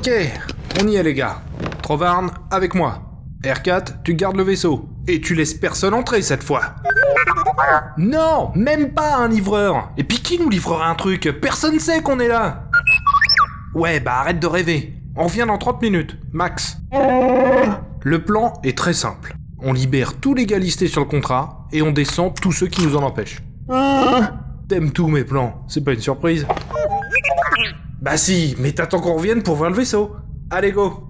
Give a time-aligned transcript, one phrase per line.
[0.00, 0.10] Ok,
[0.80, 1.42] on y est les gars.
[1.82, 3.02] Trovarne, avec moi.
[3.44, 4.88] R4, tu gardes le vaisseau.
[5.06, 6.62] Et tu laisses personne entrer cette fois.
[7.98, 9.90] Non, même pas un livreur.
[9.98, 11.30] Et puis qui nous livrera un truc?
[11.42, 12.70] Personne sait qu'on est là.
[13.74, 14.94] Ouais, bah arrête de rêver.
[15.16, 16.78] On revient dans 30 minutes, max.
[18.02, 19.34] Le plan est très simple.
[19.58, 22.86] On libère tous les gars listés sur le contrat et on descend tous ceux qui
[22.86, 23.42] nous en empêchent.
[24.66, 26.46] T'aimes tous mes plans, c'est pas une surprise
[28.00, 30.12] Bah si, mais t'attends qu'on revienne pour voir le vaisseau.
[30.48, 31.04] Allez go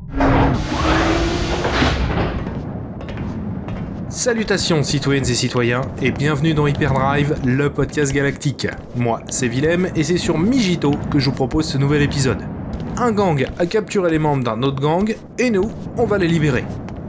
[4.09, 8.67] Salutations citoyennes et citoyens et bienvenue dans Hyperdrive, le podcast galactique.
[8.97, 12.41] Moi, c'est Willem et c'est sur Mijito que je vous propose ce nouvel épisode.
[12.97, 16.65] Un gang a capturé les membres d'un autre gang et nous, on va les libérer.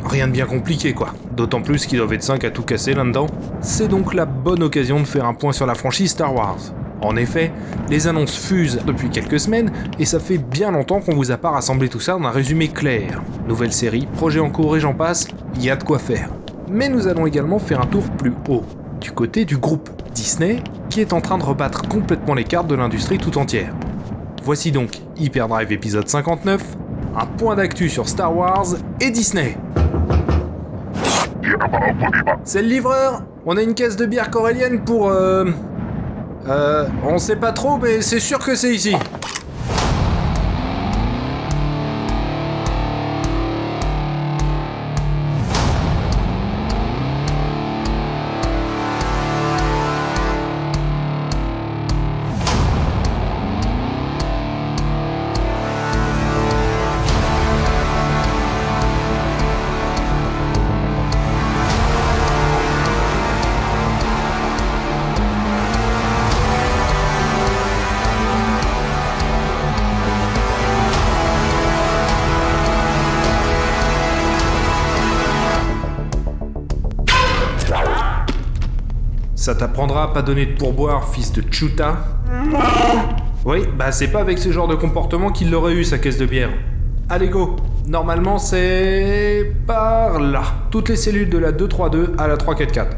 [0.06, 3.26] Rien de bien compliqué quoi, d'autant plus qu'ils doivent être 5 à tout casser là-dedans.
[3.62, 6.60] C'est donc la bonne occasion de faire un point sur la franchise Star Wars.
[7.02, 7.52] En effet,
[7.90, 11.50] les annonces fusent depuis quelques semaines et ça fait bien longtemps qu'on vous a pas
[11.50, 13.22] rassemblé tout ça dans un résumé clair.
[13.48, 16.30] Nouvelle série, projet en cours et j'en passe, il y a de quoi faire.
[16.70, 18.64] Mais nous allons également faire un tour plus haut,
[19.00, 22.76] du côté du groupe Disney, qui est en train de rebattre complètement les cartes de
[22.76, 23.74] l'industrie tout entière.
[24.44, 26.62] Voici donc Hyperdrive épisode 59,
[27.18, 28.68] un point d'actu sur Star Wars
[29.00, 29.58] et Disney.
[32.44, 35.10] C'est le livreur On a une caisse de bière corélienne pour...
[35.10, 35.46] Euh...
[36.48, 36.88] Euh...
[37.04, 38.96] On sait pas trop, mais c'est sûr que c'est ici.
[79.88, 81.98] Pas donner de pourboire, fils de Chuta
[83.46, 86.28] Oui, bah c'est pas avec ce genre de comportement qu'il l'aurait eu, sa caisse de
[86.28, 86.52] bière.
[87.10, 87.56] Allez go
[87.88, 89.52] Normalement c'est...
[89.66, 90.44] par là.
[90.70, 92.98] Toutes les cellules de la 232 à la 344.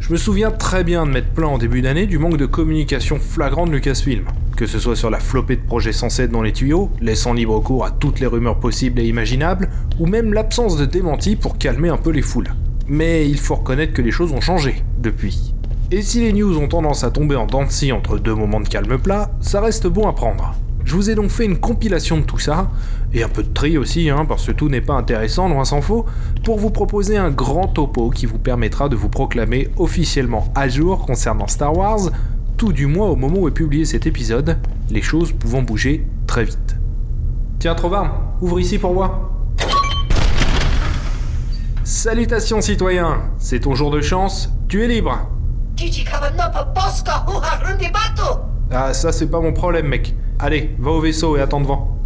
[0.00, 3.18] Je me souviens très bien de mettre plein en début d'année du manque de communication
[3.20, 4.24] flagrant de Lucasfilm.
[4.56, 7.60] Que ce soit sur la flopée de projets censés être dans les tuyaux, laissant libre
[7.60, 9.68] cours à toutes les rumeurs possibles et imaginables,
[10.00, 12.48] ou même l'absence de démenti pour calmer un peu les foules.
[12.88, 15.54] Mais il faut reconnaître que les choses ont changé depuis.
[15.90, 18.60] Et si les news ont tendance à tomber en dents de scie entre deux moments
[18.60, 20.54] de calme plat, ça reste bon à prendre.
[20.84, 22.70] Je vous ai donc fait une compilation de tout ça,
[23.12, 25.80] et un peu de tri aussi, hein, parce que tout n'est pas intéressant, loin s'en
[25.80, 26.06] faut,
[26.44, 31.06] pour vous proposer un grand topo qui vous permettra de vous proclamer officiellement à jour
[31.06, 32.10] concernant Star Wars,
[32.56, 34.58] tout du moins au moment où est publié cet épisode,
[34.90, 36.76] les choses pouvant bouger très vite.
[37.58, 38.10] Tiens, Trovarne,
[38.40, 39.31] ouvre ici pour moi.
[41.84, 45.28] Salutations citoyens, c'est ton jour de chance, tu es libre.
[48.70, 50.14] Ah ça c'est pas mon problème mec.
[50.38, 51.98] Allez, va au vaisseau et attends devant.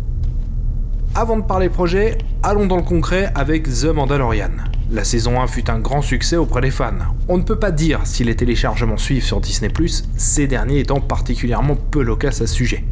[1.15, 4.51] Avant de parler projet, allons dans le concret avec The Mandalorian.
[4.91, 6.93] La saison 1 fut un grand succès auprès des fans.
[7.29, 9.71] On ne peut pas dire si les téléchargements suivent sur Disney⁇
[10.17, 12.85] ces derniers étant particulièrement peu loquaces à ce sujet.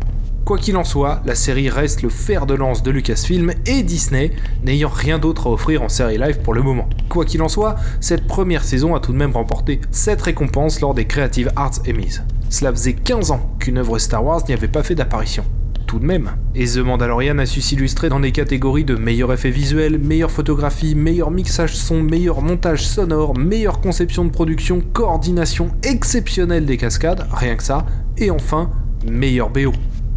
[0.44, 4.30] Quoi qu'il en soit, la série reste le fer de lance de Lucasfilm et Disney,
[4.62, 6.86] n'ayant rien d'autre à offrir en série live pour le moment.
[7.08, 10.92] Quoi qu'il en soit, cette première saison a tout de même remporté 7 récompenses lors
[10.92, 12.20] des Creative Arts Emmys.
[12.50, 15.46] Cela faisait 15 ans qu'une œuvre Star Wars n'y avait pas fait d'apparition.
[15.86, 16.32] Tout de même.
[16.54, 20.94] Et The Mandalorian a su s'illustrer dans les catégories de meilleur effet visuel, meilleure photographie,
[20.94, 27.56] meilleur mixage son, meilleur montage sonore, meilleure conception de production, coordination exceptionnelle des cascades, rien
[27.56, 27.86] que ça,
[28.18, 28.70] et enfin,
[29.06, 29.72] meilleur BO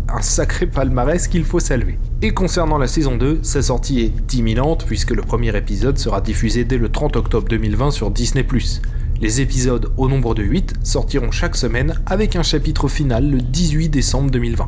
[0.10, 1.98] un sacré palmarès qu'il faut saluer.
[2.22, 6.64] Et concernant la saison 2, sa sortie est imminente puisque le premier épisode sera diffusé
[6.64, 8.44] dès le 30 octobre 2020 sur Disney⁇
[9.22, 13.90] Les épisodes au nombre de 8 sortiront chaque semaine avec un chapitre final le 18
[13.90, 14.66] décembre 2020.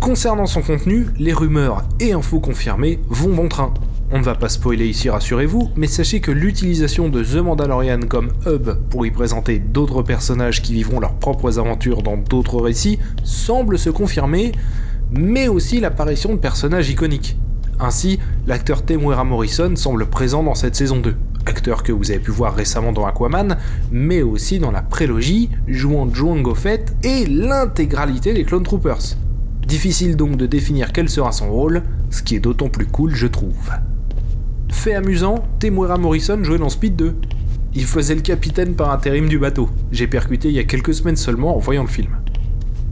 [0.00, 3.74] Concernant son contenu, les rumeurs et infos confirmées vont bon train.
[4.10, 8.30] On ne va pas spoiler ici, rassurez-vous, mais sachez que l'utilisation de The Mandalorian comme
[8.46, 13.78] hub pour y présenter d'autres personnages qui vivront leurs propres aventures dans d'autres récits semble
[13.78, 14.52] se confirmer,
[15.10, 17.36] mais aussi l'apparition de personnages iconiques.
[17.80, 21.14] Ainsi, l'acteur Temuera Morrison semble présent dans cette saison 2,
[21.44, 23.58] acteur que vous avez pu voir récemment dans Aquaman,
[23.92, 29.16] mais aussi dans la prélogie, jouant Joango Fett et l'intégralité des Clone Troopers.
[29.66, 33.26] Difficile donc de définir quel sera son rôle, ce qui est d'autant plus cool je
[33.26, 33.70] trouve.
[34.70, 37.16] Fait amusant, Temuera Morrison jouait dans Speed 2.
[37.74, 39.68] Il faisait le capitaine par intérim du bateau.
[39.92, 42.16] J'ai percuté il y a quelques semaines seulement en voyant le film.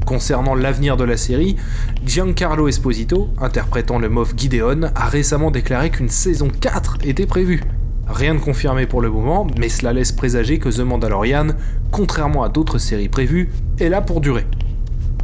[0.05, 1.57] Concernant l'avenir de la série,
[2.05, 7.63] Giancarlo Esposito, interprétant le Moff Gideon, a récemment déclaré qu'une saison 4 était prévue.
[8.07, 11.49] Rien de confirmé pour le moment, mais cela laisse présager que The Mandalorian,
[11.91, 13.51] contrairement à d'autres séries prévues,
[13.81, 14.47] est là pour durer.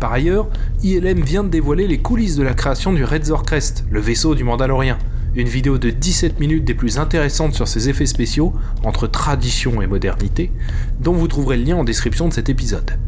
[0.00, 0.48] Par ailleurs,
[0.82, 4.43] ILM vient de dévoiler les coulisses de la création du Red Crest, le vaisseau du
[4.43, 4.98] Mandalorien.
[5.34, 8.52] Une vidéo de 17 minutes des plus intéressantes sur ses effets spéciaux,
[8.84, 10.52] entre tradition et modernité,
[11.00, 12.99] dont vous trouverez le lien en description de cet épisode.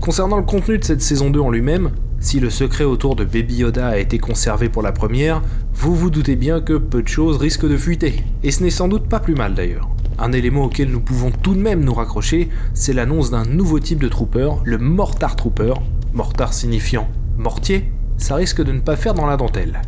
[0.00, 1.90] Concernant le contenu de cette saison 2 en lui-même,
[2.20, 5.42] si le secret autour de Baby Yoda a été conservé pour la première,
[5.74, 8.24] vous vous doutez bien que peu de choses risquent de fuiter.
[8.42, 9.90] Et ce n'est sans doute pas plus mal d'ailleurs.
[10.18, 14.00] Un élément auquel nous pouvons tout de même nous raccrocher, c'est l'annonce d'un nouveau type
[14.00, 15.74] de trooper, le Mortar Trooper.
[16.14, 19.82] Mortar signifiant mortier, ça risque de ne pas faire dans la dentelle.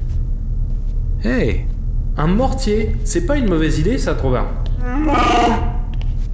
[1.25, 1.65] Hey
[2.17, 4.47] Un mortier C'est pas une mauvaise idée ça, Trovin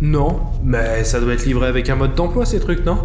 [0.02, 2.98] Non, mais ça doit être livré avec un mode d'emploi ces trucs, non?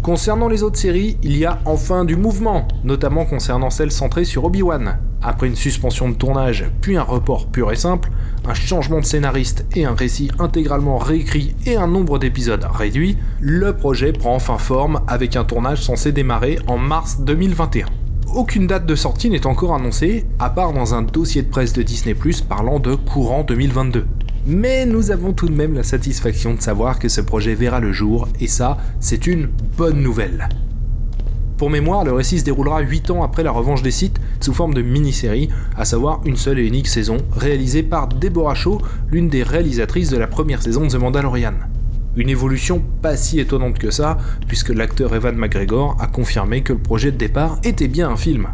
[0.00, 4.44] Concernant les autres séries, il y a enfin du mouvement, notamment concernant celle centrée sur
[4.44, 4.98] Obi-Wan.
[5.22, 8.10] Après une suspension de tournage, puis un report pur et simple,
[8.48, 13.76] un changement de scénariste et un récit intégralement réécrit et un nombre d'épisodes réduit, le
[13.76, 17.86] projet prend enfin forme avec un tournage censé démarrer en mars 2021.
[18.32, 21.82] Aucune date de sortie n'est encore annoncée, à part dans un dossier de presse de
[21.82, 24.06] Disney⁇ parlant de courant 2022.
[24.46, 27.92] Mais nous avons tout de même la satisfaction de savoir que ce projet verra le
[27.92, 30.48] jour, et ça, c'est une bonne nouvelle.
[31.56, 34.74] Pour mémoire, le récit se déroulera 8 ans après la revanche des sites, sous forme
[34.74, 38.80] de mini-série, à savoir une seule et unique saison, réalisée par Deborah Shaw,
[39.10, 41.54] l'une des réalisatrices de la première saison de The Mandalorian.
[42.16, 44.18] Une évolution pas si étonnante que ça,
[44.48, 48.48] puisque l'acteur Evan McGregor a confirmé que le projet de départ était bien un film.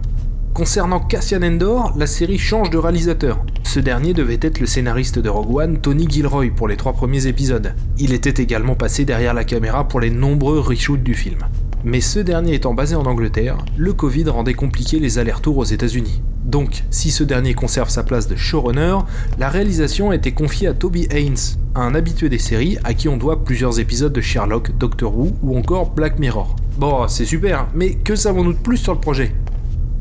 [0.53, 3.45] Concernant Cassian Endor, la série change de réalisateur.
[3.63, 7.27] Ce dernier devait être le scénariste de Rogue One, Tony Gilroy, pour les trois premiers
[7.27, 7.75] épisodes.
[7.99, 11.39] Il était également passé derrière la caméra pour les nombreux reshoots du film.
[11.85, 16.23] Mais ce dernier étant basé en Angleterre, le Covid rendait compliqué les allers-retours aux États-Unis.
[16.45, 18.99] Donc, si ce dernier conserve sa place de showrunner,
[19.39, 21.37] la réalisation a été confiée à Toby Haynes,
[21.75, 25.57] un habitué des séries à qui on doit plusieurs épisodes de Sherlock, Doctor Who ou
[25.57, 26.57] encore Black Mirror.
[26.79, 29.35] Bon, c'est super, mais que savons-nous de plus sur le projet?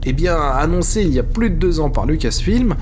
[0.06, 2.76] Eh bien, annoncé il y a plus de deux ans par Lucasfilm,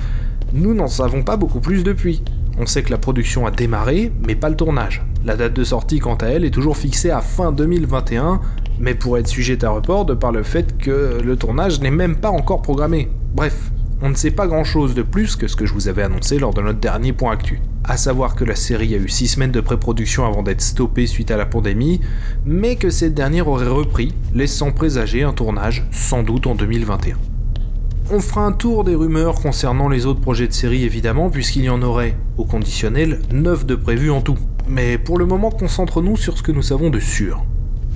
[0.54, 2.22] nous n'en savons pas beaucoup plus depuis.
[2.60, 5.04] On sait que la production a démarré, mais pas le tournage.
[5.26, 8.42] La date de sortie, quant à elle, est toujours fixée à fin 2021,
[8.80, 12.16] mais pourrait être sujette à report de par le fait que le tournage n'est même
[12.16, 13.10] pas encore programmé.
[13.34, 13.72] Bref,
[14.02, 16.38] on ne sait pas grand chose de plus que ce que je vous avais annoncé
[16.38, 17.62] lors de notre dernier point actu.
[17.86, 21.32] À savoir que la série a eu 6 semaines de pré-production avant d'être stoppée suite
[21.32, 22.02] à la pandémie,
[22.46, 27.16] mais que cette dernière aurait repris, laissant présager un tournage sans doute en 2021.
[28.12, 31.70] On fera un tour des rumeurs concernant les autres projets de série évidemment, puisqu'il y
[31.70, 34.38] en aurait, au conditionnel, 9 de prévus en tout.
[34.68, 37.46] Mais pour le moment, concentrons-nous sur ce que nous savons de sûr.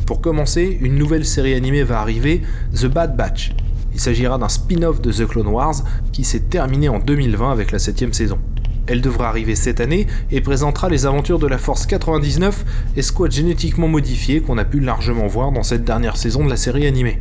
[0.07, 2.42] Pour commencer, une nouvelle série animée va arriver,
[2.74, 3.51] The Bad Batch,
[3.94, 5.83] il s'agira d'un spin-off de The Clone Wars
[6.13, 8.39] qui s'est terminé en 2020 avec la 7ème saison.
[8.88, 12.63] Elle devra arriver cette année et présentera les aventures de la Force 99,
[12.95, 16.88] escouade génétiquement modifiée qu'on a pu largement voir dans cette dernière saison de la série
[16.88, 17.19] animée.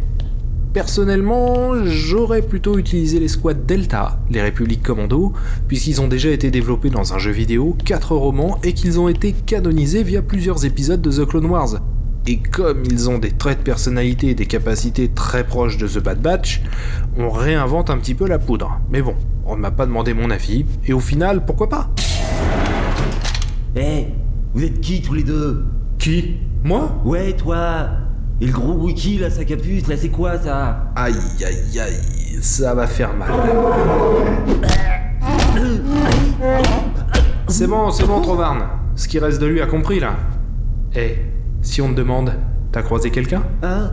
[0.72, 5.32] Personnellement, j'aurais plutôt utilisé l'escouade Delta, les Républiques Commando,
[5.66, 9.32] puisqu'ils ont déjà été développés dans un jeu vidéo, 4 romans et qu'ils ont été
[9.32, 11.80] canonisés via plusieurs épisodes de The Clone Wars.
[12.28, 16.02] Et comme ils ont des traits de personnalité et des capacités très proches de The
[16.02, 16.60] Bad Batch,
[17.16, 18.80] on réinvente un petit peu la poudre.
[18.90, 19.14] Mais bon,
[19.44, 21.88] on ne m'a pas demandé mon avis, et au final, pourquoi pas?
[23.76, 24.08] Eh,
[24.54, 25.66] vous êtes qui tous les deux?
[25.98, 26.38] Qui?
[26.64, 27.00] Moi?
[27.04, 27.90] Ouais, toi
[28.40, 30.90] Et le gros wiki là, sa capuce, là, c'est quoi ça?
[30.96, 31.14] Aïe
[31.44, 33.30] aïe aïe, ça va faire mal.
[37.46, 38.64] C'est bon, c'est bon, Trovarne.
[38.96, 40.16] Ce qui reste de lui a compris là.
[40.96, 41.18] Eh,
[41.66, 42.32] si on te demande,
[42.72, 43.42] t'as croisé quelqu'un?
[43.62, 43.90] Hein?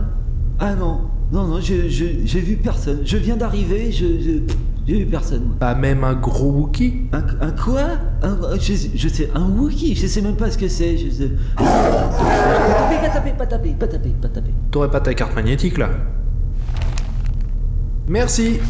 [0.60, 1.00] Ah non,
[1.32, 3.00] non, non, je- je- j'ai vu personne.
[3.04, 4.06] Je viens d'arriver, je,
[4.86, 5.56] j'ai vu personne.
[5.58, 7.82] Pas même un gros Wookie Un, un quoi?
[8.22, 10.96] Un, je, je sais, un Wookie, je sais même pas ce que c'est.
[10.96, 11.30] Je sais...
[11.56, 14.50] Pas taper, pas taper, pas taper, pas taper, pas taper.
[14.70, 15.90] T'aurais pas ta carte magnétique là?
[18.08, 18.60] Merci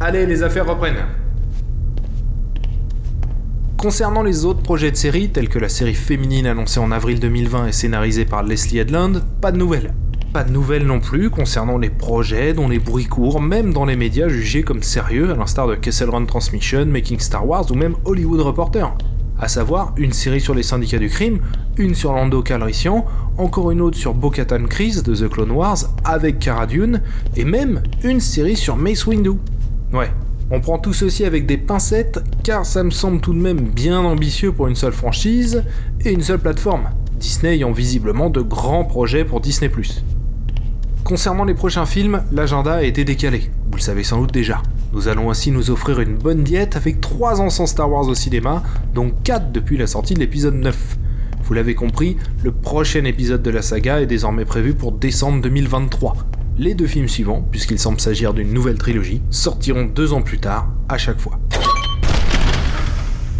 [0.00, 0.96] Allez, les affaires reprennent.
[3.84, 7.66] Concernant les autres projets de série, tels que la série féminine annoncée en avril 2020
[7.66, 9.92] et scénarisée par Leslie Headland, pas de nouvelles.
[10.32, 13.94] Pas de nouvelles non plus concernant les projets dont les bruits courent, même dans les
[13.94, 17.94] médias jugés comme sérieux, à l'instar de Kessel Run Transmission, Making Star Wars ou même
[18.06, 18.90] Hollywood Reporter.
[19.38, 21.40] À savoir une série sur les syndicats du crime,
[21.76, 23.04] une sur Lando Calrissian,
[23.36, 27.02] encore une autre sur Bo-Katan Kryze de The Clone Wars avec Cara Dune,
[27.36, 29.32] et même une série sur Mace Windu.
[29.92, 30.10] Ouais,
[30.50, 34.00] on prend tout ceci avec des pincettes, car ça me semble tout de même bien
[34.00, 35.64] ambitieux pour une seule franchise
[36.04, 36.90] et une seule plateforme.
[37.18, 39.70] Disney ayant visiblement de grands projets pour Disney⁇
[41.02, 44.62] Concernant les prochains films, l'agenda a été décalé, vous le savez sans doute déjà.
[44.92, 48.14] Nous allons ainsi nous offrir une bonne diète avec 3 ans sans Star Wars au
[48.14, 48.62] cinéma,
[48.94, 50.98] dont 4 depuis la sortie de l'épisode 9.
[51.42, 56.16] Vous l'avez compris, le prochain épisode de la saga est désormais prévu pour décembre 2023.
[56.56, 60.68] Les deux films suivants, puisqu'il semble s'agir d'une nouvelle trilogie, sortiront deux ans plus tard,
[60.88, 61.38] à chaque fois.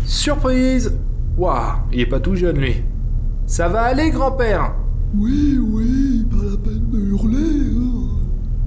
[0.04, 0.97] Surprise
[1.37, 2.83] Waouh, il est pas tout jeune lui.
[3.47, 4.75] Ça va aller, grand-père?
[5.16, 7.71] Oui, oui, pas la peine de hurler.
[7.76, 8.26] Hein.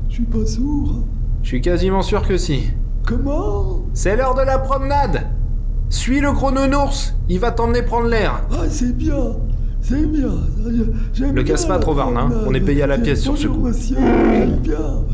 [0.10, 0.96] Je suis pas sourd.
[0.98, 1.04] Hein.
[1.44, 2.72] Je suis quasiment sûr que si.
[3.06, 3.86] Comment?
[3.94, 5.28] C'est l'heure de la promenade
[5.90, 8.42] suis le gros nounours, il va t'emmener prendre l'air.
[8.52, 9.47] Ah, c'est bien, c'est bien.
[9.90, 12.30] Le casse pas trop, Varne, hein.
[12.46, 13.68] on est payé à la pièce sur ce coup.
[13.72, 15.06] J'aime bien,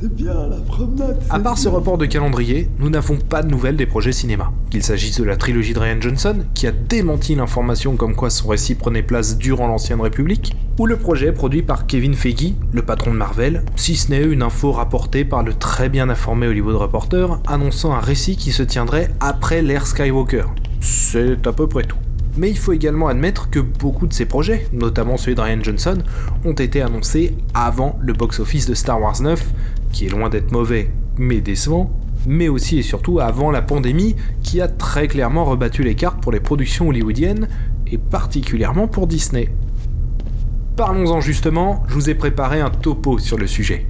[0.00, 1.18] c'est bien la promenade.
[1.30, 4.52] À part ce report de calendrier, nous n'avons pas de nouvelles des projets cinéma.
[4.70, 8.48] Qu'il s'agisse de la trilogie de Ryan Johnson, qui a démenti l'information comme quoi son
[8.48, 13.10] récit prenait place durant l'Ancienne République, ou le projet produit par Kevin Feige, le patron
[13.12, 17.40] de Marvel, si ce n'est une info rapportée par le très bien informé Hollywood Reporter
[17.46, 20.44] annonçant un récit qui se tiendrait après l'ère Skywalker.
[20.80, 21.98] C'est à peu près tout.
[22.40, 25.98] Mais il faut également admettre que beaucoup de ces projets, notamment celui de Ryan Johnson,
[26.46, 29.52] ont été annoncés avant le box-office de Star Wars 9,
[29.92, 31.90] qui est loin d'être mauvais mais décevant,
[32.26, 36.32] mais aussi et surtout avant la pandémie qui a très clairement rebattu les cartes pour
[36.32, 37.46] les productions hollywoodiennes
[37.86, 39.52] et particulièrement pour Disney.
[40.76, 43.86] Parlons-en justement, je vous ai préparé un topo sur le sujet.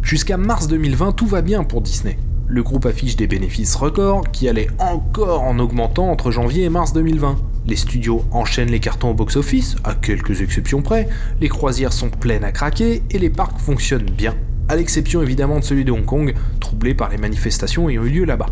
[0.00, 2.18] Jusqu'à mars 2020, tout va bien pour Disney.
[2.46, 6.92] Le groupe affiche des bénéfices records qui allaient encore en augmentant entre janvier et mars
[6.92, 7.36] 2020.
[7.66, 11.08] Les studios enchaînent les cartons au box-office, à quelques exceptions près,
[11.40, 14.34] les croisières sont pleines à craquer et les parcs fonctionnent bien,
[14.68, 18.24] à l'exception évidemment de celui de Hong Kong, troublé par les manifestations ayant eu lieu
[18.24, 18.46] là-bas.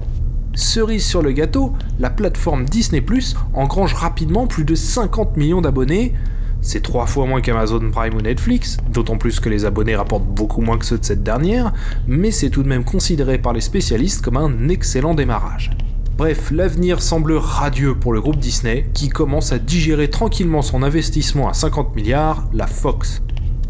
[0.54, 6.14] Cerise sur le gâteau, la plateforme Disney Plus engrange rapidement plus de 50 millions d'abonnés.
[6.60, 10.60] C'est trois fois moins qu'Amazon Prime ou Netflix, d'autant plus que les abonnés rapportent beaucoup
[10.60, 11.72] moins que ceux de cette dernière,
[12.08, 15.70] mais c'est tout de même considéré par les spécialistes comme un excellent démarrage.
[16.18, 21.48] Bref, l'avenir semble radieux pour le groupe Disney, qui commence à digérer tranquillement son investissement
[21.48, 23.22] à 50 milliards, la Fox.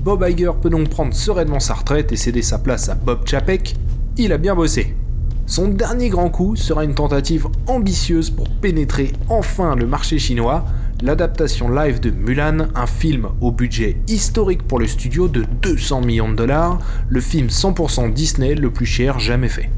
[0.03, 3.77] Bob Iger peut donc prendre sereinement sa retraite et céder sa place à Bob Chapek.
[4.17, 4.95] Il a bien bossé.
[5.45, 10.65] Son dernier grand coup sera une tentative ambitieuse pour pénétrer enfin le marché chinois,
[11.03, 16.31] l'adaptation live de Mulan, un film au budget historique pour le studio de 200 millions
[16.31, 16.79] de dollars,
[17.11, 19.69] le film 100% Disney le plus cher jamais fait.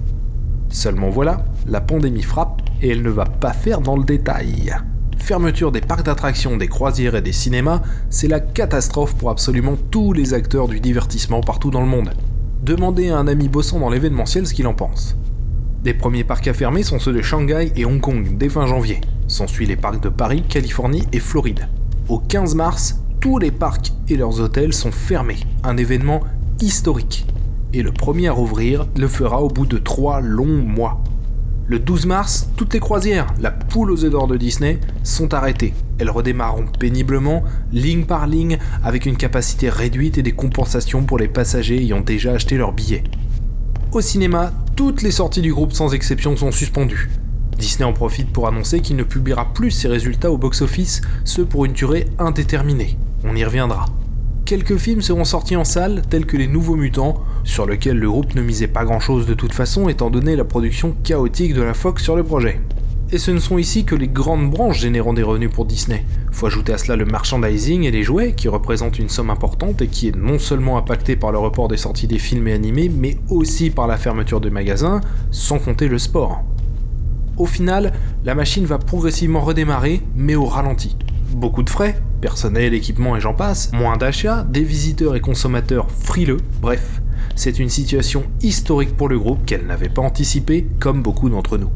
[0.71, 4.73] Seulement voilà, la pandémie frappe et elle ne va pas faire dans le détail.
[5.19, 10.13] Fermeture des parcs d'attractions, des croisières et des cinémas, c'est la catastrophe pour absolument tous
[10.13, 12.13] les acteurs du divertissement partout dans le monde.
[12.63, 15.17] Demandez à un ami bossant dans l'événementiel ce qu'il en pense.
[15.83, 19.01] Des premiers parcs à fermer sont ceux de Shanghai et Hong Kong dès fin janvier.
[19.27, 21.69] S'ensuit les parcs de Paris, Californie et Floride.
[22.09, 26.21] Au 15 mars, tous les parcs et leurs hôtels sont fermés, un événement
[26.61, 27.27] historique
[27.73, 31.03] et le premier à rouvrir le fera au bout de trois longs mois.
[31.67, 35.73] Le 12 mars, toutes les croisières, la poule aux œufs d'or de Disney, sont arrêtées.
[35.99, 41.29] Elles redémarreront péniblement, ligne par ligne, avec une capacité réduite et des compensations pour les
[41.29, 43.05] passagers ayant déjà acheté leurs billets.
[43.93, 47.09] Au cinéma, toutes les sorties du groupe sans exception sont suspendues.
[47.57, 51.67] Disney en profite pour annoncer qu'il ne publiera plus ses résultats au box-office, ce pour
[51.67, 52.99] une durée indéterminée.
[53.23, 53.87] On y reviendra.
[54.51, 58.35] Quelques films seront sortis en salle, tels que Les Nouveaux Mutants, sur lequel le groupe
[58.35, 61.73] ne misait pas grand chose de toute façon étant donné la production chaotique de la
[61.73, 62.61] Fox sur le projet.
[63.13, 66.05] Et ce ne sont ici que les grandes branches générant des revenus pour Disney.
[66.33, 69.87] Faut ajouter à cela le merchandising et les jouets, qui représentent une somme importante et
[69.87, 73.19] qui est non seulement impacté par le report des sorties des films et animés, mais
[73.29, 76.43] aussi par la fermeture de magasins, sans compter le sport.
[77.37, 77.93] Au final,
[78.25, 80.97] la machine va progressivement redémarrer, mais au ralenti.
[81.35, 86.39] Beaucoup de frais, personnel, équipement et j'en passe, moins d'achats, des visiteurs et consommateurs frileux,
[86.61, 87.01] bref,
[87.37, 91.71] c'est une situation historique pour le groupe qu'elle n'avait pas anticipée, comme beaucoup d'entre nous.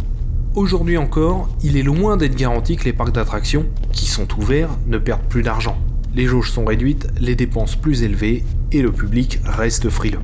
[0.55, 4.99] Aujourd'hui encore, il est loin d'être garanti que les parcs d'attractions, qui sont ouverts, ne
[4.99, 5.79] perdent plus d'argent.
[6.15, 10.21] Les jauges sont réduites, les dépenses plus élevées, et le public reste frileux.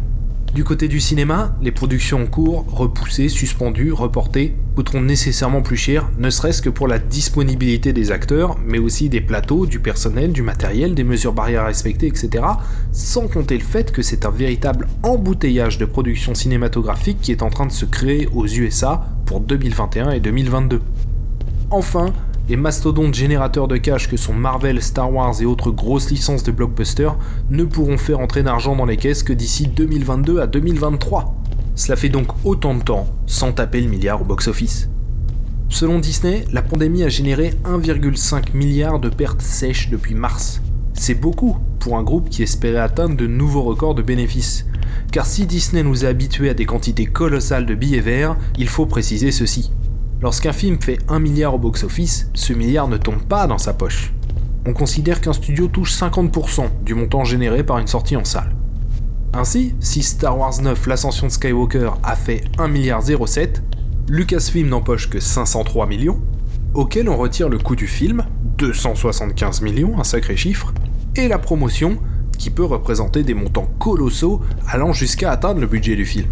[0.55, 6.11] Du côté du cinéma, les productions en cours, repoussées, suspendues, reportées, coûteront nécessairement plus cher,
[6.19, 10.43] ne serait-ce que pour la disponibilité des acteurs, mais aussi des plateaux, du personnel, du
[10.43, 12.45] matériel, des mesures barrières à respecter, etc.
[12.91, 17.51] Sans compter le fait que c'est un véritable embouteillage de production cinématographique qui est en
[17.51, 20.83] train de se créer aux USA pour 2021 et 2022.
[21.71, 22.13] Enfin,
[22.51, 26.51] les mastodontes générateurs de cash que sont Marvel, Star Wars et autres grosses licences de
[26.51, 27.17] blockbusters
[27.49, 31.33] ne pourront faire entrer d'argent dans les caisses que d'ici 2022 à 2023.
[31.77, 34.89] Cela fait donc autant de temps sans taper le milliard au box-office.
[35.69, 40.61] Selon Disney, la pandémie a généré 1,5 milliard de pertes sèches depuis mars.
[40.95, 44.67] C'est beaucoup pour un groupe qui espérait atteindre de nouveaux records de bénéfices.
[45.13, 48.87] Car si Disney nous a habitués à des quantités colossales de billets verts, il faut
[48.87, 49.71] préciser ceci.
[50.23, 54.13] Lorsqu'un film fait 1 milliard au box-office, ce milliard ne tombe pas dans sa poche.
[54.67, 58.55] On considère qu'un studio touche 50% du montant généré par une sortie en salle.
[59.33, 63.63] Ainsi, si Star Wars 9 L'Ascension de Skywalker a fait 1 milliard 07,
[64.09, 66.21] Lucasfilm n'empoche que 503 millions,
[66.75, 68.25] auquel on retire le coût du film,
[68.59, 70.75] 275 millions, un sacré chiffre,
[71.17, 71.97] et la promotion,
[72.39, 76.29] qui peut représenter des montants colossaux allant jusqu'à atteindre le budget du film.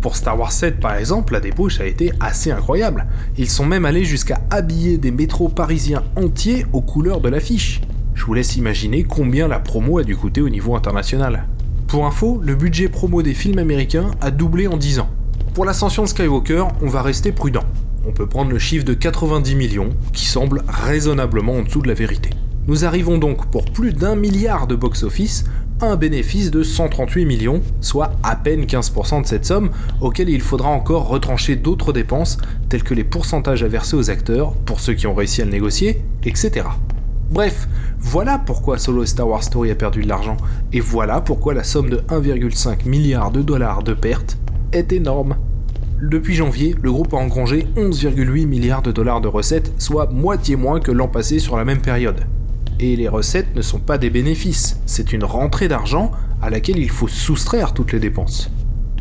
[0.00, 3.06] Pour Star Wars 7 par exemple, la débauche a été assez incroyable.
[3.36, 7.80] Ils sont même allés jusqu'à habiller des métros parisiens entiers aux couleurs de l'affiche.
[8.14, 11.46] Je vous laisse imaginer combien la promo a dû coûter au niveau international.
[11.88, 15.08] Pour info, le budget promo des films américains a doublé en 10 ans.
[15.54, 17.64] Pour l'ascension de Skywalker, on va rester prudent.
[18.06, 21.94] On peut prendre le chiffre de 90 millions, qui semble raisonnablement en dessous de la
[21.94, 22.30] vérité.
[22.68, 25.44] Nous arrivons donc pour plus d'un milliard de box-office
[25.80, 29.70] un bénéfice de 138 millions, soit à peine 15% de cette somme,
[30.00, 34.52] auquel il faudra encore retrancher d'autres dépenses, telles que les pourcentages à verser aux acteurs,
[34.52, 36.66] pour ceux qui ont réussi à le négocier, etc.
[37.30, 37.68] Bref,
[37.98, 40.36] voilà pourquoi Solo Star Wars Story a perdu de l'argent,
[40.72, 44.38] et voilà pourquoi la somme de 1,5 milliard de dollars de pertes
[44.72, 45.36] est énorme.
[46.00, 50.80] Depuis janvier, le groupe a engrangé 11,8 milliards de dollars de recettes, soit moitié moins
[50.80, 52.24] que l'an passé sur la même période.
[52.80, 56.90] Et les recettes ne sont pas des bénéfices, c'est une rentrée d'argent à laquelle il
[56.90, 58.50] faut soustraire toutes les dépenses.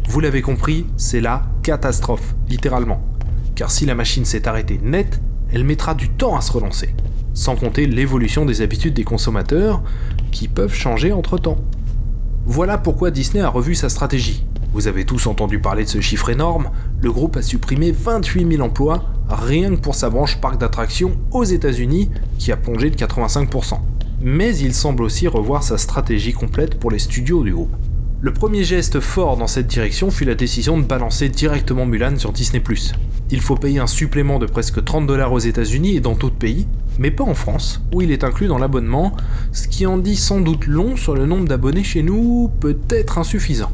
[0.09, 3.01] Vous l'avez compris, c'est la catastrophe, littéralement.
[3.53, 6.95] Car si la machine s'est arrêtée net, elle mettra du temps à se relancer.
[7.35, 9.83] Sans compter l'évolution des habitudes des consommateurs,
[10.31, 11.59] qui peuvent changer entre temps.
[12.45, 14.43] Voilà pourquoi Disney a revu sa stratégie.
[14.73, 18.63] Vous avez tous entendu parler de ce chiffre énorme, le groupe a supprimé 28 000
[18.63, 23.79] emplois rien que pour sa branche parc d'attractions aux États-Unis qui a plongé de 85%.
[24.21, 27.75] Mais il semble aussi revoir sa stratégie complète pour les studios du groupe.
[28.19, 32.31] Le premier geste fort dans cette direction fut la décision de balancer directement Mulan sur
[32.31, 32.63] Disney⁇
[33.29, 36.65] Il faut payer un supplément de presque 30 dollars aux États-Unis et dans d'autres pays,
[36.97, 39.15] mais pas en France, où il est inclus dans l'abonnement,
[39.51, 43.71] ce qui en dit sans doute long sur le nombre d'abonnés chez nous, peut-être insuffisant.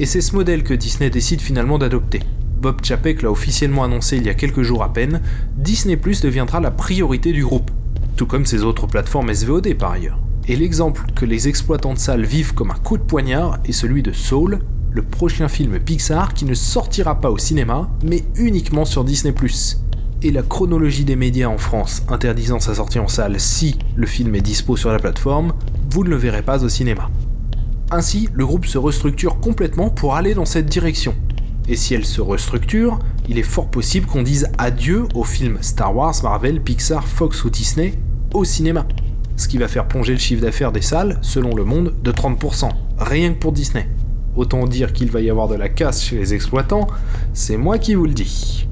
[0.00, 2.20] Et c'est ce modèle que Disney décide finalement d'adopter.
[2.62, 5.20] Bob Chapek l'a officiellement annoncé il y a quelques jours à peine,
[5.56, 7.72] Disney Plus deviendra la priorité du groupe,
[8.16, 10.20] tout comme ses autres plateformes SVOD par ailleurs.
[10.46, 14.04] Et l'exemple que les exploitants de salles vivent comme un coup de poignard est celui
[14.04, 14.60] de Soul,
[14.92, 19.34] le prochain film Pixar qui ne sortira pas au cinéma, mais uniquement sur Disney⁇
[20.22, 24.36] et la chronologie des médias en France interdisant sa sortie en salle si le film
[24.36, 25.52] est dispo sur la plateforme,
[25.90, 27.10] vous ne le verrez pas au cinéma.
[27.90, 31.16] Ainsi, le groupe se restructure complètement pour aller dans cette direction,
[31.68, 32.98] et si elle se restructure,
[33.28, 37.50] il est fort possible qu'on dise adieu aux films Star Wars, Marvel, Pixar, Fox ou
[37.50, 37.94] Disney
[38.34, 38.86] au cinéma.
[39.36, 42.68] Ce qui va faire plonger le chiffre d'affaires des salles, selon le monde, de 30%,
[42.98, 43.88] rien que pour Disney.
[44.34, 46.86] Autant dire qu'il va y avoir de la casse chez les exploitants,
[47.32, 48.66] c'est moi qui vous le dis.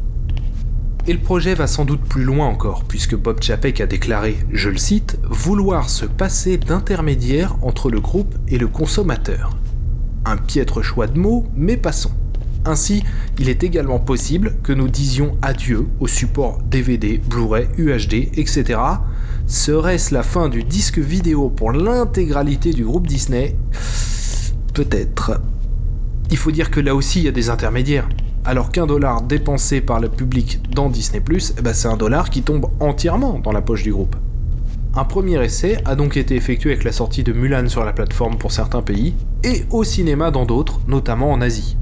[1.06, 4.68] Et le projet va sans doute plus loin encore, puisque Bob Chapek a déclaré, je
[4.68, 9.56] le cite, vouloir se passer d'intermédiaire entre le groupe et le consommateur.
[10.24, 12.12] Un piètre choix de mots, mais passons.
[12.66, 13.02] Ainsi,
[13.38, 18.78] il est également possible que nous disions adieu au support DVD, Blu-ray, UHD, etc.
[19.46, 23.56] Serait-ce la fin du disque vidéo pour l'intégralité du groupe Disney?
[24.74, 25.40] Peut-être.
[26.30, 28.08] Il faut dire que là aussi il y a des intermédiaires.
[28.44, 31.20] Alors qu'un dollar dépensé par le public dans Disney⁇
[31.58, 34.16] eh ben c'est un dollar qui tombe entièrement dans la poche du groupe.
[34.94, 38.38] Un premier essai a donc été effectué avec la sortie de Mulan sur la plateforme
[38.38, 41.76] pour certains pays, et au cinéma dans d'autres, notamment en Asie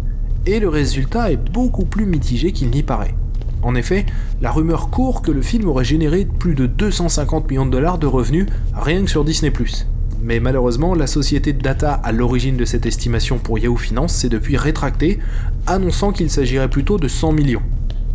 [0.48, 3.14] et le résultat est beaucoup plus mitigé qu'il n'y paraît.
[3.62, 4.06] En effet,
[4.40, 8.06] la rumeur court que le film aurait généré plus de 250 millions de dollars de
[8.06, 9.50] revenus rien que sur Disney⁇
[10.20, 14.28] mais malheureusement, la société de data à l'origine de cette estimation pour Yahoo Finance s'est
[14.28, 15.20] depuis rétractée,
[15.66, 17.62] annonçant qu'il s'agirait plutôt de 100 millions.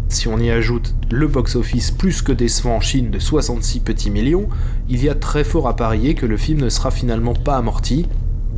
[0.09, 4.49] Si on y ajoute le box-office plus que décevant en Chine de 66 petits millions,
[4.89, 8.05] il y a très fort à parier que le film ne sera finalement pas amorti,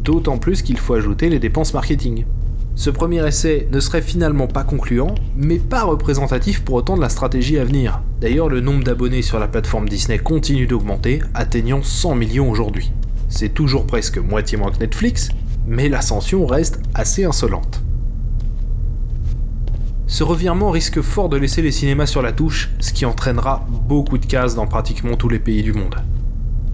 [0.03, 2.25] d'autant plus qu'il faut ajouter les dépenses marketing.
[2.77, 7.07] Ce premier essai ne serait finalement pas concluant, mais pas représentatif pour autant de la
[7.07, 8.01] stratégie à venir.
[8.19, 12.91] D'ailleurs, le nombre d'abonnés sur la plateforme Disney continue d'augmenter, atteignant 100 millions aujourd'hui.
[13.29, 15.29] C'est toujours presque moitié moins que Netflix,
[15.65, 17.81] mais l'ascension reste assez insolente.
[20.07, 24.17] Ce revirement risque fort de laisser les cinémas sur la touche, ce qui entraînera beaucoup
[24.17, 25.95] de cases dans pratiquement tous les pays du monde.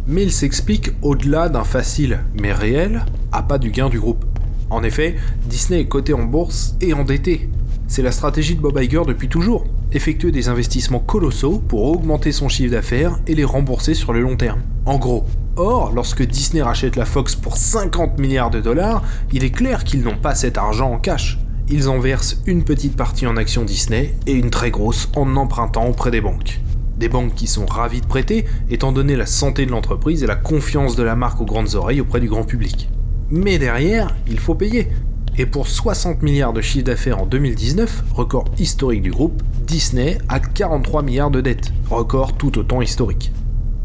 [0.07, 4.25] Mais il s'explique au-delà d'un facile, mais réel, à pas du gain du groupe.
[4.71, 7.49] En effet, Disney est coté en bourse et endetté.
[7.87, 9.65] C'est la stratégie de Bob Iger depuis toujours.
[9.91, 14.37] effectuer des investissements colossaux pour augmenter son chiffre d'affaires et les rembourser sur le long
[14.37, 14.61] terme.
[14.85, 15.25] En gros.
[15.57, 19.03] Or, lorsque Disney rachète la Fox pour 50 milliards de dollars,
[19.33, 21.37] il est clair qu'ils n'ont pas cet argent en cash.
[21.69, 25.89] Ils en versent une petite partie en actions Disney et une très grosse en empruntant
[25.89, 26.61] auprès des banques.
[26.97, 30.37] Des banques qui sont ravies de prêter, étant donné la santé de l'entreprise et la
[30.37, 32.89] confiance de la marque aux grandes oreilles auprès du grand public.
[33.31, 34.89] Mais derrière, il faut payer.
[35.37, 40.41] Et pour 60 milliards de chiffre d'affaires en 2019, record historique du groupe, Disney a
[40.41, 43.31] 43 milliards de dettes, record tout autant historique.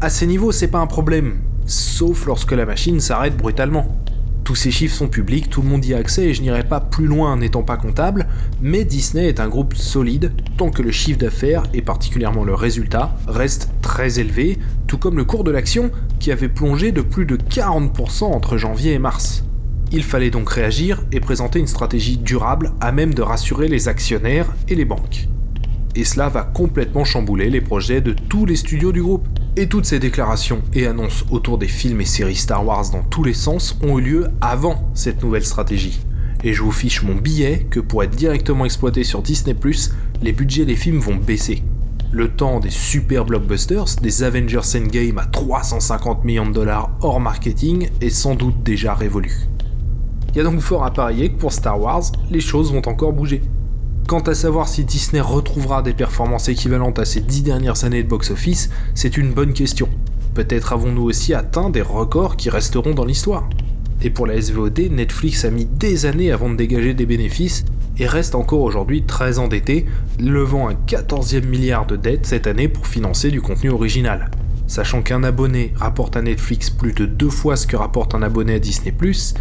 [0.01, 3.87] À ces niveaux, c'est pas un problème, sauf lorsque la machine s'arrête brutalement.
[4.47, 6.79] Tous ces chiffres sont publics, tout le monde y a accès et je n'irai pas
[6.79, 8.27] plus loin n'étant pas comptable,
[8.61, 13.13] mais Disney est un groupe solide tant que le chiffre d'affaires et particulièrement le résultat
[13.27, 14.57] reste très élevé,
[14.87, 18.93] tout comme le cours de l'action qui avait plongé de plus de 40% entre janvier
[18.93, 19.43] et mars.
[19.91, 24.55] Il fallait donc réagir et présenter une stratégie durable à même de rassurer les actionnaires
[24.69, 25.27] et les banques
[25.95, 29.27] et cela va complètement chambouler les projets de tous les studios du groupe.
[29.55, 33.23] Et toutes ces déclarations et annonces autour des films et séries Star Wars dans tous
[33.23, 35.99] les sens ont eu lieu avant cette nouvelle stratégie.
[36.43, 39.53] Et je vous fiche mon billet que pour être directement exploité sur Disney⁇
[40.21, 41.63] les budgets des films vont baisser.
[42.11, 47.89] Le temps des super blockbusters, des Avengers Endgame à 350 millions de dollars hors marketing
[47.99, 49.47] est sans doute déjà révolu.
[50.29, 53.11] Il y a donc fort à parier que pour Star Wars, les choses vont encore
[53.11, 53.41] bouger.
[54.07, 58.07] Quant à savoir si Disney retrouvera des performances équivalentes à ses dix dernières années de
[58.07, 59.89] box-office, c'est une bonne question.
[60.33, 63.49] Peut-être avons-nous aussi atteint des records qui resteront dans l'histoire.
[64.01, 67.65] Et pour la SVOD, Netflix a mis des années avant de dégager des bénéfices
[67.97, 69.85] et reste encore aujourd'hui très endetté,
[70.21, 74.31] levant un 14e milliard de dettes cette année pour financer du contenu original.
[74.67, 78.53] Sachant qu'un abonné rapporte à Netflix plus de deux fois ce que rapporte un abonné
[78.53, 78.95] à Disney⁇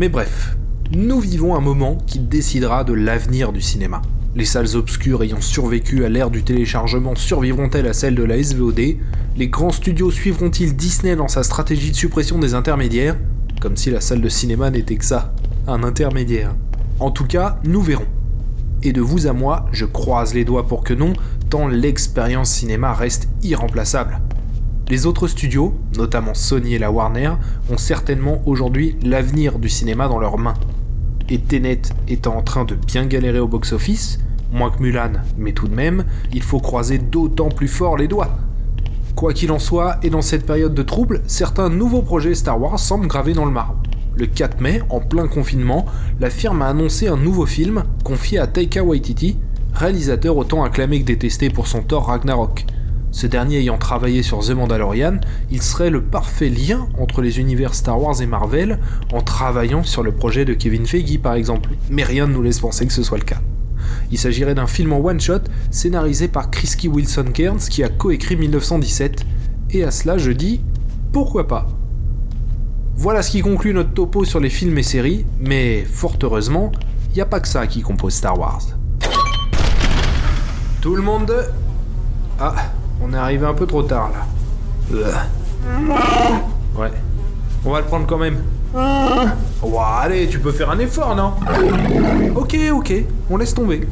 [0.00, 0.56] Mais bref,
[0.92, 4.02] nous vivons un moment qui décidera de l'avenir du cinéma.
[4.34, 8.96] Les salles obscures ayant survécu à l'ère du téléchargement survivront-elles à celle de la SVOD
[9.36, 13.16] Les grands studios suivront-ils Disney dans sa stratégie de suppression des intermédiaires?
[13.60, 15.32] Comme si la salle de cinéma n'était que ça,
[15.68, 16.56] un intermédiaire.
[16.98, 18.08] En tout cas, nous verrons.
[18.82, 21.12] Et de vous à moi, je croise les doigts pour que non,
[21.50, 24.20] tant l'expérience cinéma reste irremplaçable.
[24.88, 27.34] Les autres studios, notamment Sony et la Warner,
[27.70, 30.54] ont certainement aujourd'hui l'avenir du cinéma dans leurs mains
[31.30, 34.18] et Tenet étant en train de bien galérer au box-office,
[34.52, 38.36] moins que Mulan, mais tout de même, il faut croiser d'autant plus fort les doigts.
[39.14, 42.78] Quoi qu'il en soit, et dans cette période de trouble, certains nouveaux projets Star Wars
[42.78, 43.82] semblent gravés dans le marbre.
[44.16, 45.86] Le 4 mai, en plein confinement,
[46.20, 49.38] la firme a annoncé un nouveau film confié à Taika Waititi,
[49.72, 52.66] réalisateur autant acclamé que détesté pour son Thor Ragnarok.
[53.12, 55.18] Ce dernier ayant travaillé sur The Mandalorian,
[55.50, 58.78] il serait le parfait lien entre les univers Star Wars et Marvel
[59.12, 62.60] en travaillant sur le projet de Kevin Feige par exemple, mais rien ne nous laisse
[62.60, 63.40] penser que ce soit le cas.
[64.12, 69.24] Il s'agirait d'un film en one-shot scénarisé par Krisky Wilson Cairns qui a coécrit 1917,
[69.72, 70.60] et à cela je dis
[71.12, 71.66] pourquoi pas?
[72.94, 76.70] Voilà ce qui conclut notre topo sur les films et séries, mais fort heureusement,
[77.08, 78.62] il n'y a pas que ça qui compose Star Wars.
[80.80, 81.34] Tout le monde
[82.38, 82.54] Ah,
[83.02, 84.26] on est arrivé un peu trop tard là.
[86.76, 86.90] Ouais.
[87.64, 88.38] On va le prendre quand même.
[88.74, 91.32] Oh, allez, tu peux faire un effort, non?
[92.36, 92.94] Ok, ok,
[93.28, 93.86] on laisse tomber.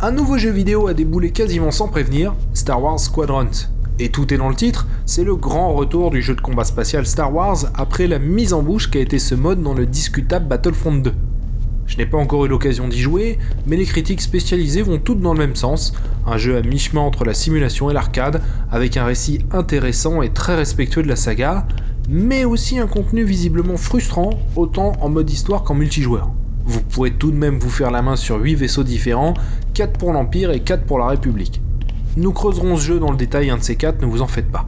[0.00, 3.50] Un nouveau jeu vidéo a déboulé quasiment sans prévenir, Star Wars Squadrons.
[3.98, 7.04] Et tout est dans le titre, c'est le grand retour du jeu de combat spatial
[7.04, 10.94] Star Wars après la mise en bouche qu'a été ce mode dans le discutable Battlefront
[10.94, 11.12] 2.
[11.88, 15.32] Je n'ai pas encore eu l'occasion d'y jouer, mais les critiques spécialisées vont toutes dans
[15.32, 15.94] le même sens,
[16.26, 20.54] un jeu à mi-chemin entre la simulation et l'arcade, avec un récit intéressant et très
[20.54, 21.66] respectueux de la saga,
[22.10, 26.30] mais aussi un contenu visiblement frustrant, autant en mode histoire qu'en multijoueur.
[26.66, 29.32] Vous pourrez tout de même vous faire la main sur 8 vaisseaux différents,
[29.72, 31.62] 4 pour l'Empire et 4 pour la République.
[32.18, 34.52] Nous creuserons ce jeu dans le détail un de ces 4, ne vous en faites
[34.52, 34.66] pas.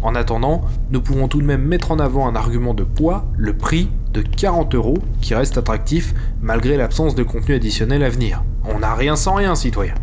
[0.00, 3.52] En attendant, nous pouvons tout de même mettre en avant un argument de poids, le
[3.52, 8.42] prix de 40 euros, qui reste attractif malgré l'absence de contenu additionnel à venir.
[8.64, 9.94] On n'a rien sans rien, citoyen.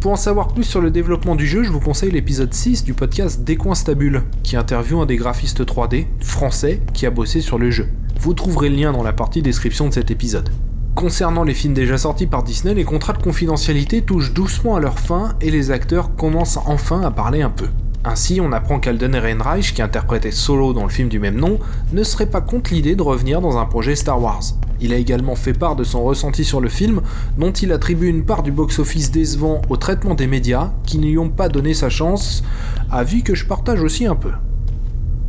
[0.00, 2.92] Pour en savoir plus sur le développement du jeu, je vous conseille l'épisode 6 du
[2.92, 7.88] podcast Décoinstabule, qui interviewe un des graphistes 3D français qui a bossé sur le jeu.
[8.20, 10.50] Vous trouverez le lien dans la partie description de cet épisode.
[10.94, 14.98] Concernant les films déjà sortis par Disney, les contrats de confidentialité touchent doucement à leur
[14.98, 17.68] fin et les acteurs commencent enfin à parler un peu.
[18.06, 21.58] Ainsi, on apprend qu'Alden Ehrenreich, qui interprétait Solo dans le film du même nom,
[21.94, 24.42] ne serait pas contre l'idée de revenir dans un projet Star Wars.
[24.82, 27.00] Il a également fait part de son ressenti sur le film,
[27.38, 31.16] dont il attribue une part du box-office décevant au traitement des médias, qui ne lui
[31.16, 32.44] ont pas donné sa chance,
[32.90, 34.32] avis que je partage aussi un peu.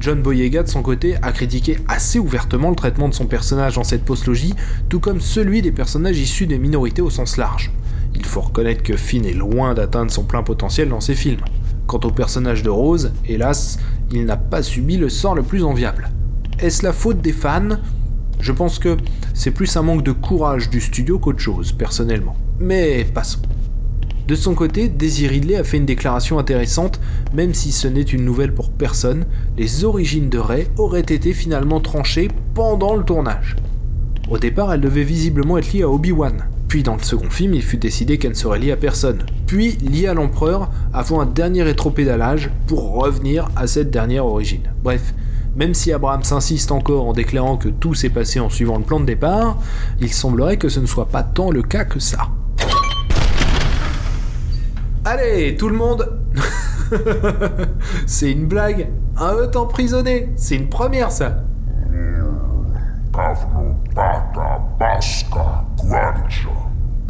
[0.01, 3.85] John Boyega, de son côté, a critiqué assez ouvertement le traitement de son personnage dans
[3.85, 4.53] cette postlogie,
[4.89, 7.71] tout comme celui des personnages issus des minorités au sens large.
[8.15, 11.41] Il faut reconnaître que Finn est loin d'atteindre son plein potentiel dans ses films.
[11.87, 13.77] Quant au personnage de Rose, hélas,
[14.11, 16.09] il n'a pas subi le sort le plus enviable.
[16.59, 17.77] Est-ce la faute des fans?
[18.39, 18.97] Je pense que
[19.33, 22.35] c'est plus un manque de courage du studio qu'autre chose, personnellement.
[22.59, 23.41] Mais passons.
[24.27, 26.99] De son côté, Daisy Ridley a fait une déclaration intéressante,
[27.35, 31.79] même si ce n'est une nouvelle pour personne, les origines de Rey auraient été finalement
[31.79, 33.55] tranchées pendant le tournage.
[34.27, 37.61] Au départ, elle devait visiblement être liée à Obi-Wan, puis dans le second film, il
[37.61, 41.63] fut décidé qu'elle ne serait liée à personne, puis liée à l'empereur avant un dernier
[41.63, 44.73] rétropédalage pour revenir à cette dernière origine.
[44.83, 45.13] Bref,
[45.55, 48.99] même si Abraham s'insiste encore en déclarant que tout s'est passé en suivant le plan
[48.99, 49.57] de départ,
[50.01, 52.27] il semblerait que ce ne soit pas tant le cas que ça.
[55.05, 56.19] Allez, tout le monde
[58.07, 61.43] C'est une blague Un œuf emprisonné C'est une première, ça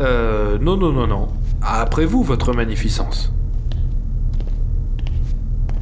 [0.02, 0.58] Euh...
[0.60, 1.28] Non, non, non, non.
[1.62, 3.32] Après vous, votre magnificence.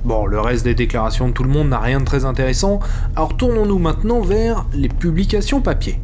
[0.06, 2.80] Bon, le reste des déclarations de tout le monde n'a rien de très intéressant,
[3.16, 5.98] alors tournons-nous maintenant vers les publications papier.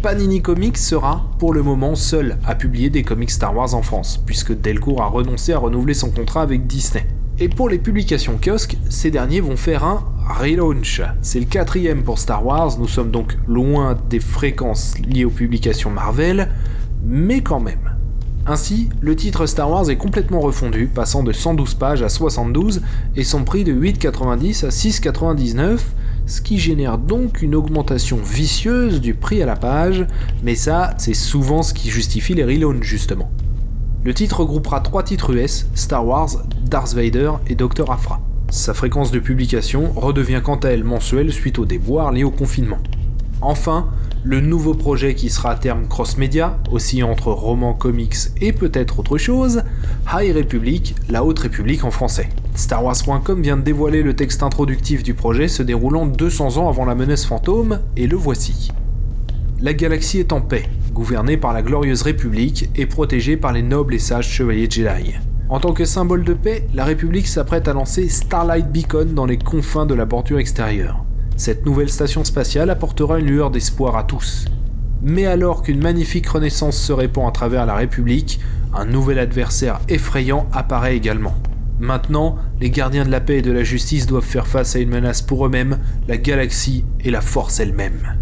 [0.00, 4.20] Panini Comics sera, pour le moment, seul à publier des comics Star Wars en France,
[4.24, 7.06] puisque Delcourt a renoncé à renouveler son contrat avec Disney.
[7.38, 10.02] Et pour les publications kiosques, ces derniers vont faire un
[10.40, 11.02] relaunch.
[11.20, 15.90] C'est le quatrième pour Star Wars, nous sommes donc loin des fréquences liées aux publications
[15.90, 16.48] Marvel,
[17.04, 17.96] mais quand même.
[18.44, 22.82] Ainsi, le titre Star Wars est complètement refondu, passant de 112 pages à 72
[23.14, 25.78] et son prix de 8,90 à 6,99,
[26.26, 30.06] ce qui génère donc une augmentation vicieuse du prix à la page,
[30.42, 33.30] mais ça, c'est souvent ce qui justifie les relaunchs justement.
[34.04, 36.30] Le titre regroupera trois titres US, Star Wars,
[36.64, 37.88] Darth Vader et Dr.
[37.92, 38.20] Afra.
[38.50, 42.78] Sa fréquence de publication redevient quant à elle mensuelle suite aux déboires liés au confinement.
[43.42, 43.88] Enfin,
[44.24, 49.18] le nouveau projet qui sera à terme cross-média, aussi entre romans, comics et peut-être autre
[49.18, 49.64] chose,
[50.12, 52.28] High Republic, la Haute République en français.
[52.54, 56.84] Star Wars.com vient de dévoiler le texte introductif du projet se déroulant 200 ans avant
[56.84, 58.70] la menace fantôme, et le voici.
[59.60, 63.94] La galaxie est en paix, gouvernée par la glorieuse République et protégée par les nobles
[63.94, 65.14] et sages chevaliers Jedi.
[65.48, 69.38] En tant que symbole de paix, la République s'apprête à lancer Starlight Beacon dans les
[69.38, 71.04] confins de la bordure extérieure.
[71.36, 74.46] Cette nouvelle station spatiale apportera une lueur d'espoir à tous.
[75.02, 78.38] Mais alors qu'une magnifique renaissance se répand à travers la République,
[78.74, 81.34] un nouvel adversaire effrayant apparaît également.
[81.80, 84.90] Maintenant, les gardiens de la paix et de la justice doivent faire face à une
[84.90, 88.16] menace pour eux-mêmes, la galaxie et la force elle-même.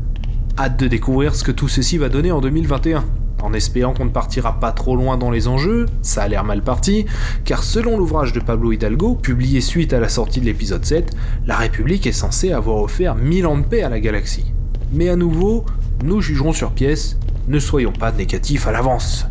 [0.59, 3.05] Hâte de découvrir ce que tout ceci va donner en 2021
[3.43, 6.63] en espérant qu'on ne partira pas trop loin dans les enjeux, ça a l'air mal
[6.63, 7.07] parti,
[7.45, 11.15] car selon l'ouvrage de Pablo Hidalgo, publié suite à la sortie de l'épisode 7,
[11.47, 14.53] la République est censée avoir offert 1000 ans de paix à la galaxie.
[14.93, 15.65] Mais à nouveau,
[16.05, 17.17] nous jugerons sur pièce,
[17.49, 19.27] ne soyons pas négatifs à l'avance.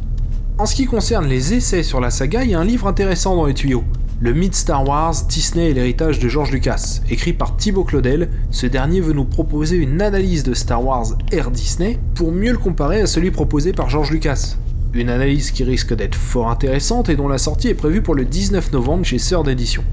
[0.58, 3.36] En ce qui concerne les essais sur la saga, il y a un livre intéressant
[3.36, 3.84] dans les tuyaux,
[4.22, 8.66] le mythe Star Wars, Disney et l'héritage de George Lucas, écrit par Thibaut Claudel, ce
[8.66, 13.00] dernier veut nous proposer une analyse de Star Wars Air Disney pour mieux le comparer
[13.00, 14.58] à celui proposé par George Lucas.
[14.94, 18.26] Une analyse qui risque d'être fort intéressante et dont la sortie est prévue pour le
[18.26, 19.86] 19 novembre chez Sœur d'édition.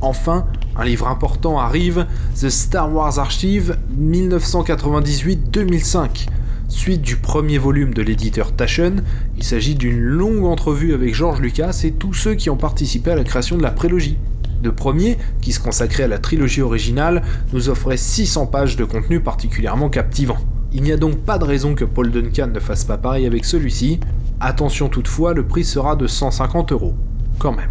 [0.00, 2.06] Enfin, un livre important arrive,
[2.40, 6.28] The Star Wars Archive 1998-2005,
[6.74, 9.02] Suite du premier volume de l'éditeur Taschen,
[9.36, 13.14] il s'agit d'une longue entrevue avec George Lucas et tous ceux qui ont participé à
[13.14, 14.16] la création de la prélogie.
[14.64, 19.20] Le premier, qui se consacrait à la trilogie originale, nous offrait 600 pages de contenu
[19.20, 20.38] particulièrement captivant.
[20.72, 23.44] Il n'y a donc pas de raison que Paul Duncan ne fasse pas pareil avec
[23.44, 24.00] celui-ci.
[24.40, 26.94] Attention toutefois, le prix sera de 150 euros.
[27.38, 27.70] Quand même.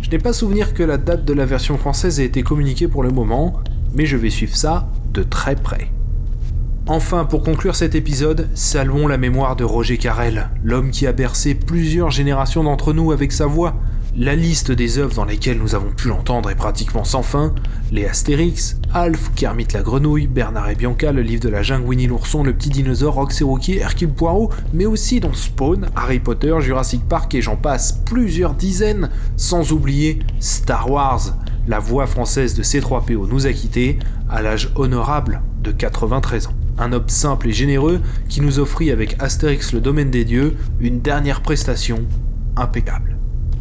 [0.00, 3.02] Je n'ai pas souvenir que la date de la version française ait été communiquée pour
[3.02, 3.60] le moment,
[3.94, 5.90] mais je vais suivre ça de très près.
[6.88, 11.54] Enfin, pour conclure cet épisode, saluons la mémoire de Roger Carrel, l'homme qui a bercé
[11.54, 13.76] plusieurs générations d'entre nous avec sa voix.
[14.16, 17.54] La liste des œuvres dans lesquelles nous avons pu l'entendre est pratiquement sans fin.
[17.92, 22.42] Les Astérix, Alf, Kermit la grenouille, Bernard et Bianca, le livre de la jungle, l'ourson,
[22.42, 27.32] le petit dinosaure, Rox et Hercule Poirot, mais aussi dans Spawn, Harry Potter, Jurassic Park
[27.36, 31.36] et j'en passe plusieurs dizaines, sans oublier Star Wars.
[31.68, 33.98] La voix française de C3PO nous a quittés
[34.28, 39.16] à l'âge honorable de 93 ans un homme simple et généreux qui nous offrit avec
[39.22, 42.00] Astérix le domaine des dieux une dernière prestation
[42.56, 43.16] impeccable.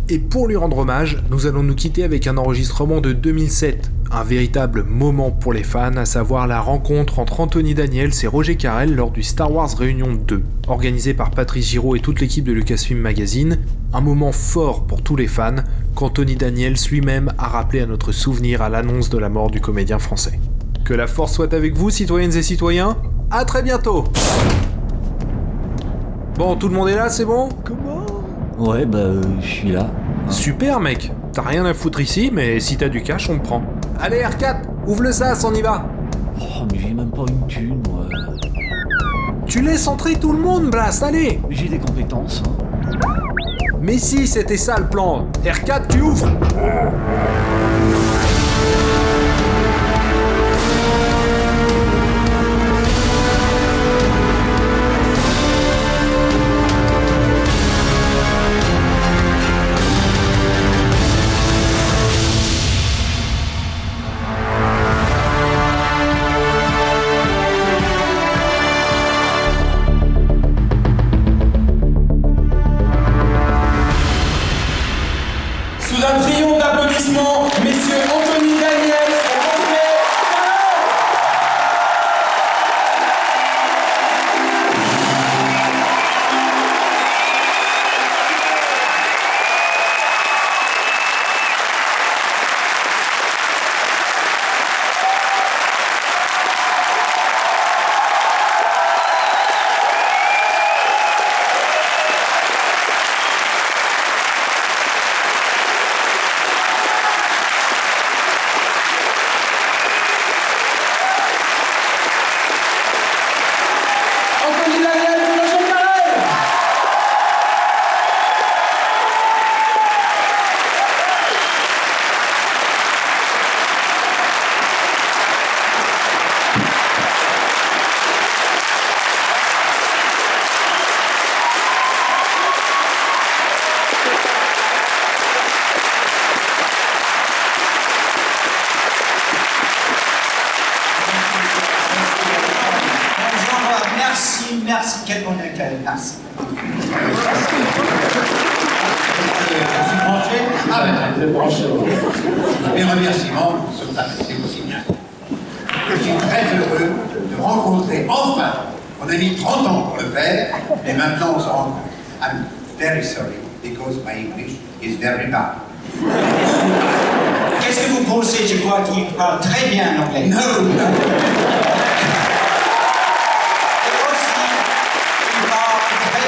[0.10, 4.24] Et pour lui rendre hommage, nous allons nous quitter avec un enregistrement de 2007, un
[4.24, 8.94] véritable moment pour les fans, à savoir la rencontre entre Anthony Daniels et Roger Carrel
[8.94, 13.00] lors du Star Wars Réunion 2, organisé par Patrice Giraud et toute l'équipe de Lucasfilm
[13.00, 13.60] Magazine,
[13.94, 15.64] un moment fort pour tous les fans,
[15.96, 20.00] qu'Anthony Daniels lui-même a rappelé à notre souvenir à l'annonce de la mort du comédien
[20.00, 20.40] français.
[20.86, 22.98] Que la force soit avec vous, citoyennes et citoyens.
[23.30, 24.06] À très bientôt
[26.38, 27.50] Bon, tout le monde est là, c'est bon?
[27.64, 28.06] Comment?
[28.58, 29.88] Ouais, bah, euh, je suis là.
[30.30, 31.12] Super, mec.
[31.34, 33.62] T'as rien à foutre ici, mais si t'as du cash, on le prend.
[34.00, 35.86] Allez, R4, ouvre le sas, on y va.
[36.40, 38.06] Oh, mais j'ai même pas une thune, moi.
[39.46, 42.42] Tu laisses entrer tout le monde, Blast, allez J'ai des compétences.
[42.46, 42.66] hein.
[43.82, 45.26] Mais si, c'était ça le plan.
[45.44, 46.28] R4, tu ouvres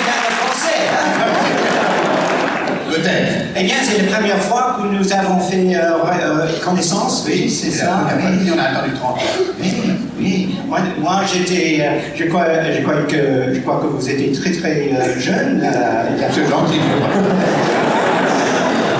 [0.03, 0.81] bien le français.
[0.91, 1.27] hein.
[2.89, 3.33] Peut-être.
[3.55, 7.71] Eh bien, c'est la première fois que nous avons fait euh, euh, connaissance, oui, c'est
[7.71, 8.07] ça.
[8.15, 8.49] oui.
[8.49, 9.21] qu'on a attendu 30 ans.
[9.61, 9.73] Oui,
[10.19, 10.55] oui.
[10.67, 14.51] Moi, moi, j'étais, euh, je crois, je crois que, je crois que vous étiez très
[14.51, 15.61] très euh, jeune.
[15.63, 16.79] euh, C'est gentil.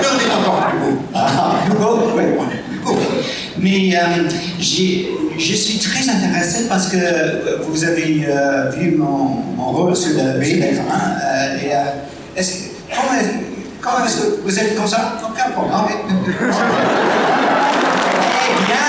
[0.00, 0.98] Mais on est encore plus beau.
[1.14, 2.22] Ah, Hugo, oui.
[2.38, 2.96] On est plus beau.
[3.64, 4.28] Mais euh,
[4.60, 9.24] je suis très intéressé parce que euh, vous avez euh, vu mon,
[9.56, 10.84] mon rôle sur l'écran.
[12.90, 13.18] que- comment,
[13.80, 15.14] comment est-ce que vous êtes comme ça?
[15.26, 15.86] Aucun programme?
[18.46, 18.84] Eh bien,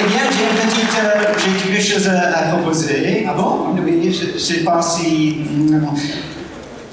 [0.00, 3.24] eh bien, j'ai une petite, euh, j'ai quelque chose à, proposer.
[3.28, 3.74] Ah bon?
[3.76, 5.80] Je ne sais pas si mm,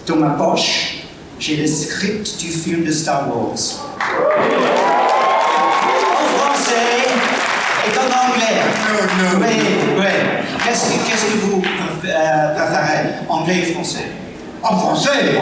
[0.07, 0.99] dans ma poche,
[1.39, 3.88] j'ai le script du film de Star Wars.
[3.99, 4.05] En
[6.37, 6.89] français
[7.85, 8.59] et en anglais.
[9.39, 9.55] Oui,
[9.97, 10.13] oui.
[10.63, 11.61] Qu'est-ce que, vous
[12.05, 14.05] euh, préférez, anglais et français?
[14.63, 15.37] En français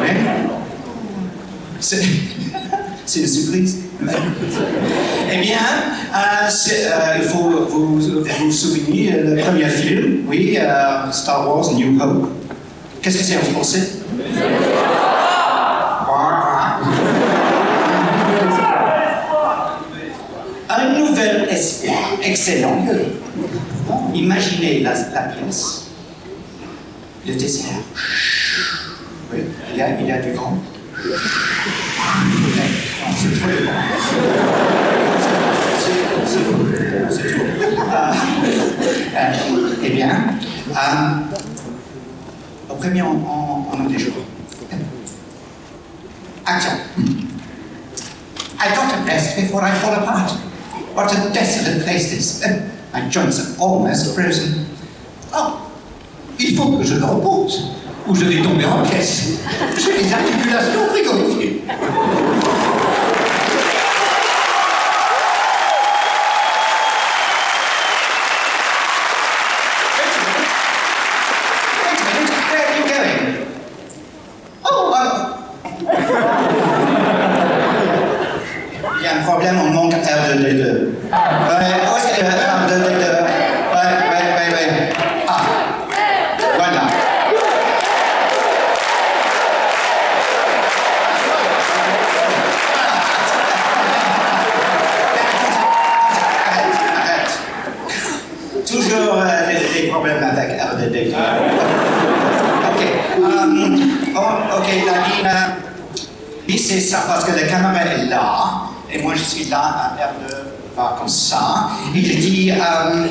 [0.00, 0.08] oui.
[3.06, 3.78] C'est une surprise.
[5.32, 5.58] eh bien,
[6.14, 12.00] euh, euh, il faut vous, vous souvenir le premier film, oui, euh, Star Wars New
[12.00, 12.28] Hope.
[13.02, 13.88] Qu'est-ce que c'est en français
[20.70, 21.48] Un nouvel
[22.22, 22.84] Excellent.
[24.14, 25.86] Imaginez la, la pièce,
[27.26, 27.80] le désert.
[29.32, 29.40] Oui,
[29.72, 30.58] il y a, il y a du vent.
[33.16, 33.48] C'est trop.
[37.10, 37.34] C'est-
[39.16, 40.10] euh, eh bien,
[40.70, 40.74] euh,
[42.70, 44.14] au premier, on, on, on des jours.
[46.46, 46.72] Action.
[48.60, 50.36] I got a rest before I fall apart.
[50.94, 52.44] What a desolate place this.
[52.92, 54.66] My joints are almost frozen.
[55.32, 55.68] Oh,
[56.38, 57.70] il faut que je me repose,
[58.06, 59.40] ou je vais tomber en pièces.
[59.76, 61.64] J'ai les articulations frigorifiées.
[106.46, 109.96] Oui, c'est ça, parce que la caméra est là, et moi je suis là, à
[109.96, 113.08] R2 va comme ça, et je dis, um,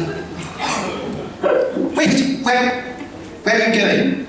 [1.97, 2.84] wait, where,
[3.43, 4.25] where are you going?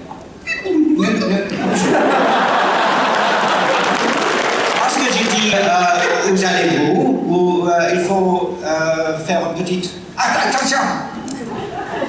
[4.81, 7.25] Parce que j'ai dit, euh, où allez-vous?
[7.29, 9.91] Ou euh, il faut euh, faire une petite...
[10.17, 10.79] Att- attention!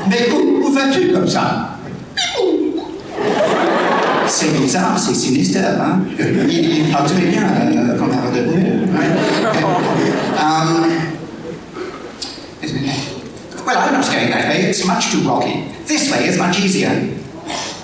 [0.10, 1.65] Mais où, où vas-tu comme ça?
[4.28, 8.86] C'est bizarre, c'est sinistre, hein il, parle très bien euh, comme un de deux.
[10.38, 10.92] Um,
[13.66, 14.64] well, I'm not going that way.
[14.70, 15.66] It's much too rocky.
[15.86, 16.90] This way is much easier.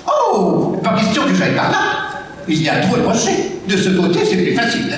[0.06, 1.78] Oh, pas question que j'aille par là.
[2.48, 3.52] Il y a trop de rochers.
[3.68, 4.92] De ce côté, c'est plus facile.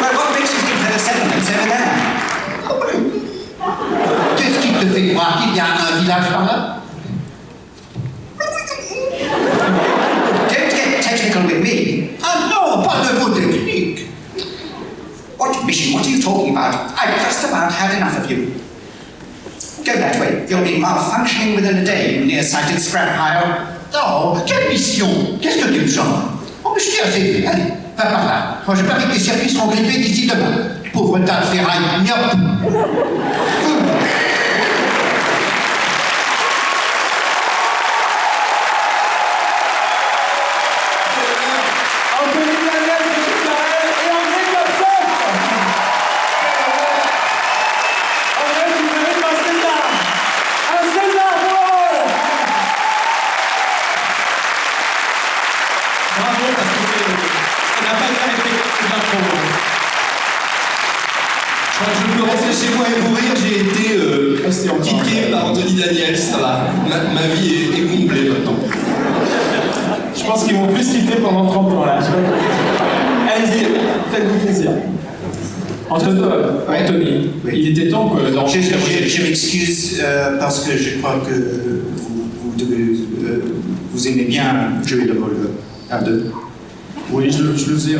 [0.00, 1.99] Well, what makes you think that a settlement's over there?
[5.20, 6.76] Croire qu'il y a un village par là
[10.48, 12.10] Don't get technical with me.
[12.22, 14.06] Ah non, pas de mots techniques.
[15.38, 15.94] What mission?
[15.94, 16.74] What are you talking about?
[16.96, 18.54] I've just about had enough of you.
[19.84, 20.46] Go that way.
[20.48, 23.76] You'll be malfunctioning within a day, you nearsighted scrap pile.
[23.92, 26.24] Non, quelle mission Qu'est-ce que tu me changes
[26.64, 27.46] Oh, je suis assez.
[27.46, 28.58] Allez, va par là.
[28.66, 30.80] Moi, je parie que les circuits seront grippés d'ici demain.
[30.92, 32.36] Pauvre tas de ferraille, myope.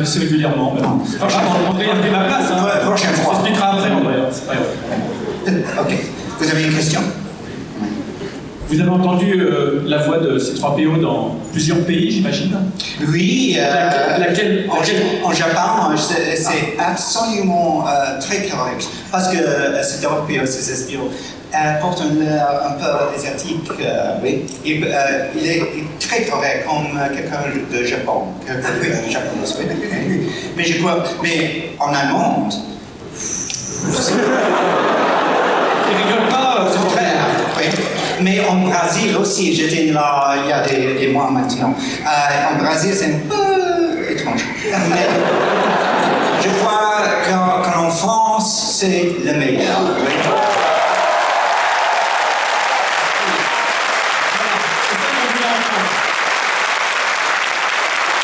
[0.01, 0.73] Assez régulièrement.
[0.75, 0.81] mais-
[1.21, 2.45] Ah, André, a pris ma place.
[2.51, 2.63] Hein.
[2.65, 3.33] Ouais, prochaine fois.
[3.33, 4.13] On s'expliquera après, André.
[4.19, 4.67] hein, c'est pas grave.
[5.81, 5.93] Ok.
[6.39, 7.01] Vous avez une question?
[8.69, 12.55] Vous avez entendu euh, la voix de ces trois PO dans plusieurs pays, j'imagine?
[13.11, 13.57] Oui.
[13.59, 18.87] euh, Laquelle- en, laquelle- en Japon, c'est c'est absolument euh, très correct.
[19.11, 21.09] Parce que euh, ces Européens, ces espions,
[21.53, 23.69] euh, portent un air un peu asiatique.
[23.81, 24.45] euh, oui.
[24.65, 25.63] Euh, il est
[25.99, 28.23] très correct comme euh, quelqu'un de Japon.
[28.45, 28.83] quelqu'un de
[30.09, 30.29] oui.
[30.55, 31.03] Mais je crois.
[31.21, 32.49] Mais en allemand,
[35.89, 36.61] Il rigole pas.
[36.61, 37.25] Au euh, contraire,
[37.57, 37.65] oui.
[38.21, 41.73] Mais en Brésil aussi, j'étais là il y a des, des mois maintenant.
[42.05, 44.45] Euh, en Brésil, c'est un peu étrange.
[44.89, 45.07] Mais
[46.43, 47.03] je crois
[47.63, 49.79] qu'en France, c'est le meilleur.
[50.05, 50.13] oui.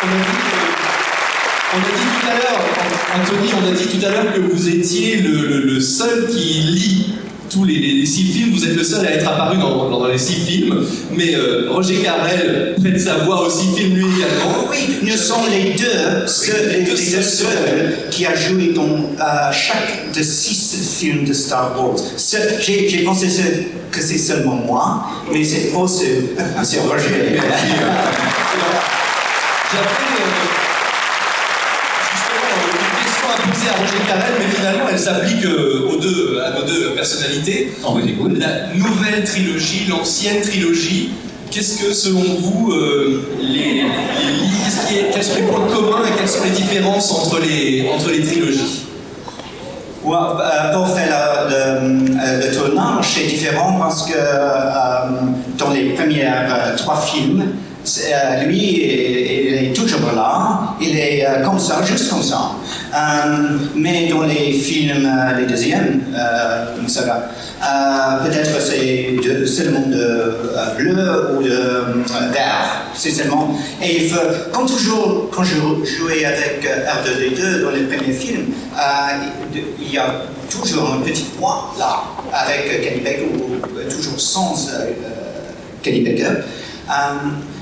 [0.04, 0.74] On a dit, euh,
[1.74, 2.62] on a dit tout à l'heure,
[3.22, 6.44] Anthony, on a dit tout à l'heure que vous étiez le, le- le seul qui
[6.62, 7.14] lit
[7.50, 8.52] tous les, six films.
[8.54, 10.86] Vous êtes le seul à être apparu dans, dans- dans les six films.
[11.16, 14.68] Mais euh, Roger Carrel prête sa voix aux six films lui également.
[14.70, 17.24] Oui, nous sommes les deux, seuls, les, deux les deux seuls.
[17.24, 21.96] seuls qui a joué dans euh, chaque de six films de Star Wars.
[22.60, 23.28] J'ai pensé
[23.92, 26.22] que c'est seulement moi, mais c'est c'est
[26.64, 27.40] c'est Roger.
[29.70, 30.67] J'avais euh, justement euh,
[33.48, 37.72] question à Roger Carrel, mais finalement elle s'applique euh, aux deux, à nos deux personnalités.
[38.40, 41.10] La nouvelle trilogie, l'ancienne trilogie.
[41.52, 43.84] Qu'est-ce que, selon vous, euh, les, les lignes-
[44.66, 47.88] qu'est-ce qui est- quels sont les points communs et quelles sont les différences entre les,
[47.94, 48.84] entre les trilogies?
[50.04, 51.10] Ouais, euh, pour faire
[51.50, 55.10] le, le- euh, le tournage, c'est différent parce que euh,
[55.58, 57.44] dans les premiers euh, trois films,
[58.46, 62.52] lui, il est toujours là, il est comme ça, juste comme ça.
[62.98, 66.02] Euh, mais dans les films, euh, les deuxièmes,
[66.88, 67.30] saga,
[67.62, 70.36] euh, peut-être c'est seulement de
[70.78, 73.56] bleu ou de vert, c'est seulement.
[73.84, 74.10] Et
[74.52, 78.46] comme toujours, quand je jouais avec euh, R2D2 dans les premiers films,
[79.80, 84.70] il y a toujours un petit point là, avec Baker ou toujours sans.
[84.70, 84.92] Euh,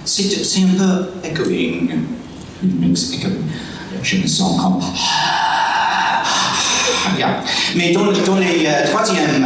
[0.05, 0.23] c'est
[0.61, 1.88] un peu echoing.
[2.63, 3.31] Mix echoing.
[4.05, 4.79] Je me sens comme.
[7.17, 7.41] Yeah.
[7.75, 9.43] Mais dans, dans les euh, troisièmes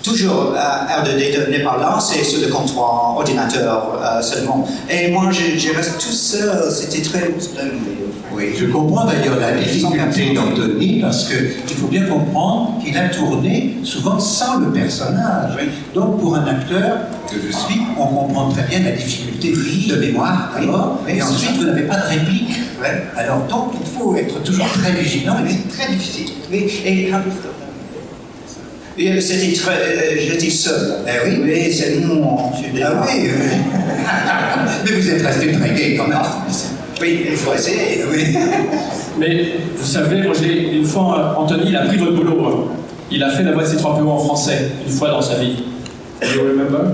[0.00, 4.66] euh, Toujours, euh, R2D2 n'est pas là, c'est sur le comptoir ordinateur euh, seulement.
[4.88, 7.30] Et moi, je, je reste tout seul, c'était très
[8.34, 13.76] Oui, je comprends d'ailleurs la difficulté d'Anthony parce qu'il faut bien comprendre qu'il a tourné
[13.84, 15.52] souvent sans le personnage.
[15.94, 16.98] Donc pour un acteur
[17.30, 19.52] que je suis, on comprend très bien la difficulté
[19.88, 22.54] de mémoire d'abord, Oui, et ensuite vous n'avez pas de réplique.
[23.16, 26.30] Alors donc il faut être toujours très vigilant et c'est très difficile.
[26.50, 27.10] Oui, et
[29.06, 29.72] et c'était très.
[29.72, 30.96] euh, J'étais seul.
[31.06, 31.40] Eh oui.
[31.42, 33.56] Oui, c'est suis Ah oui, oui.
[34.84, 36.18] Mais vous êtes resté très gai quand même.
[37.00, 38.04] Oui, il faut essayer.
[38.10, 38.36] Oui.
[39.18, 39.44] Mais
[39.76, 42.46] vous savez, Roger, une fois, Anthony, il a pris votre boulot.
[42.46, 42.74] hein.
[43.10, 45.64] Il a fait la voix de C3PO en français, une fois dans sa vie.
[46.22, 46.92] You remember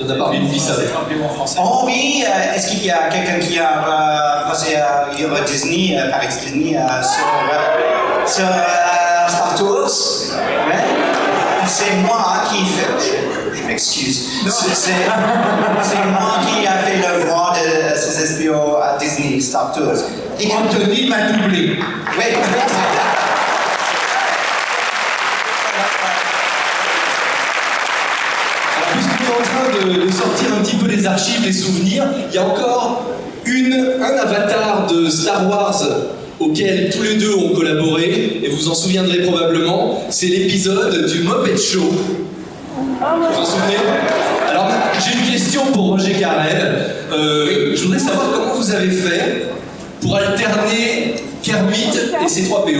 [0.00, 0.72] Il y en a pas une vie, ça.
[0.72, 1.58] C3PO en français.
[1.62, 3.62] Oh oui, euh, est-ce qu'il y a quelqu'un qui a
[4.44, 9.92] euh, passé à aura Disney, euh, Paris Disney, euh, sur, euh, sur euh, Star Tours?
[10.66, 11.07] Ouais.
[11.68, 12.88] C'est moi qui fait.
[12.98, 14.28] Je, je m'excuse.
[14.72, 14.92] C'est
[16.06, 20.02] moi qui a fait la voix de ces espions à Disney, Star Tours.
[20.40, 21.78] Et Anthony m'a doublé.
[22.16, 22.24] Oui.
[28.76, 32.04] Alors, puisqu'on est en train de, de sortir un petit peu les archives, les souvenirs,
[32.28, 33.02] il y a encore
[33.44, 35.82] une, un avatar de Star Wars
[36.40, 41.56] auquel tous les deux ont collaboré, et vous en souviendrez probablement, c'est l'épisode du Muppet
[41.56, 41.80] Show.
[41.80, 43.76] Vous vous en souvenez?
[44.48, 44.68] Alors,
[44.98, 46.94] j'ai une question pour Roger Carrel.
[47.12, 49.48] Euh, je voudrais savoir comment vous avez fait
[50.00, 51.90] pour alterner Kermit
[52.24, 52.70] et ses 3 PO.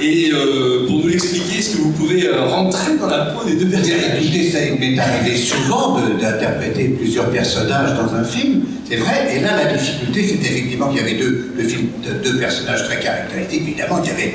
[0.00, 3.56] Et euh, pour nous l'expliquer, est-ce que vous pouvez euh, rentrer dans la peau des
[3.56, 4.20] deux personnages?
[4.20, 9.36] Écoutez, ça m'est arrivé souvent d'interpréter plusieurs personnages dans un film, c'est vrai.
[9.36, 11.54] Et là, la difficulté, c'était effectivement qu'il y avait deux,
[12.22, 13.62] deux, personnages très caractéristiques.
[13.62, 14.34] Évidemment, il y avait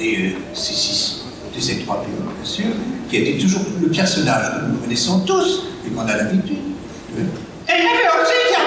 [0.00, 1.24] et, euh, ces six,
[1.58, 2.64] ces trois films, bien sûr,
[3.08, 6.56] qui étaient toujours le personnage que nous connaissons tous et qu'on a l'habitude.
[6.56, 7.20] Et
[7.68, 8.62] il y avait aussi à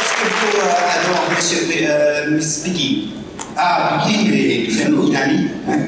[0.00, 0.58] Est-ce que vous
[1.84, 3.21] euh, Monsieur Miss
[3.56, 5.48] Ah, Piggy, mais C'est une amie.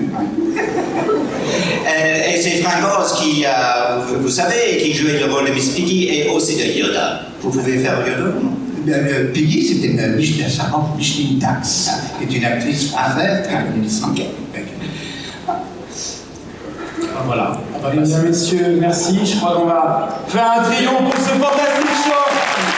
[1.87, 2.63] Euh, et c'est
[3.21, 7.21] qui, euh, vous, savez, qui jouait le rôle de Miss Piggy et aussi de Yoda.
[7.43, 8.33] Vous pouvez faire Yoda
[8.89, 10.47] Euh, euh, Piggy, c'était une Micheline,
[10.97, 13.47] Micheline Dax, qui est une actrice française
[13.85, 14.03] ici.
[15.47, 15.61] Ah,
[17.27, 17.53] Voilà.
[17.77, 19.21] Eh bien, messieurs, merci.
[19.25, 22.74] Je crois qu'on va faire un triomphe pour ce fantastique show.